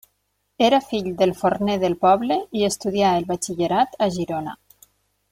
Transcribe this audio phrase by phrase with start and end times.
[0.67, 4.55] Era fill del forner del poble i estudià el batxillerat a Girona.